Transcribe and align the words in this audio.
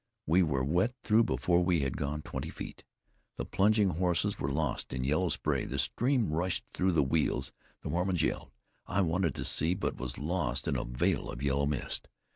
We 0.25 0.41
were 0.41 0.63
wet 0.63 0.95
through 1.03 1.25
before 1.25 1.63
we 1.63 1.81
had 1.81 1.95
gone 1.95 2.23
twenty 2.23 2.49
feet. 2.49 2.83
The 3.37 3.45
plunging 3.45 3.89
horses 3.89 4.39
were 4.39 4.51
lost 4.51 4.93
in 4.93 5.03
yellow 5.03 5.29
spray; 5.29 5.63
the 5.65 5.77
stream 5.77 6.31
rushed 6.33 6.65
through 6.73 6.93
the 6.93 7.03
wheels; 7.03 7.53
the 7.83 7.89
Mormons 7.91 8.23
yelled. 8.23 8.49
I 8.87 9.01
wanted 9.01 9.35
to 9.35 9.45
see, 9.45 9.75
but 9.75 9.97
was 9.99 10.17
lost 10.17 10.67
in 10.67 10.75
a 10.75 10.85
veil 10.85 11.29
of 11.29 11.43
yellow 11.43 11.67
mist. 11.67 12.07